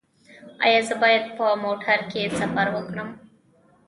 [0.65, 3.09] ایا زه باید په موټر کې سفر وکړم؟